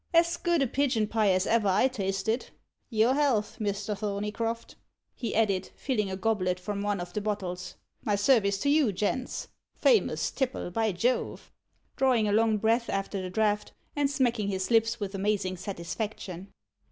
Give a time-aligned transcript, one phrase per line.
[0.15, 2.49] "As good a pigeon pie as ever I tasted.
[2.89, 3.95] Your health, Mr.
[3.95, 4.73] Thorneycroft,"
[5.13, 7.75] he added, filling a goblet from one of the bottles.
[8.03, 9.49] "My service to you, gents.
[9.75, 11.51] Famous tipple, by Jove!"
[11.97, 16.51] drawing a long breath after the draught, and smacking his lips with amazing satisfaction.